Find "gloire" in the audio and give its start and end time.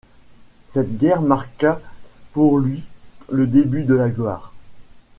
4.09-4.51